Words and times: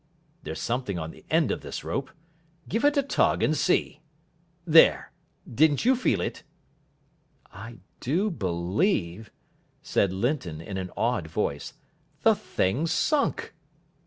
There's 0.41 0.59
something 0.59 0.97
on 0.97 1.11
the 1.11 1.23
end 1.29 1.51
of 1.51 1.61
this 1.61 1.83
rope. 1.83 2.09
Give 2.67 2.83
it 2.83 2.97
a 2.97 3.03
tug, 3.03 3.43
and 3.43 3.55
see. 3.55 4.01
There, 4.65 5.11
didn't 5.47 5.85
you 5.85 5.95
feel 5.95 6.21
it?" 6.21 6.41
"I 7.53 7.77
do 7.99 8.31
believe," 8.31 9.29
said 9.83 10.11
Linton 10.11 10.59
in 10.59 10.77
an 10.77 10.89
awed 10.97 11.27
voice, 11.27 11.73
"the 12.23 12.33
thing's 12.33 12.91
sunk." 12.91 13.53